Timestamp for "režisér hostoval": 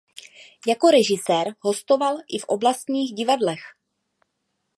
0.87-2.15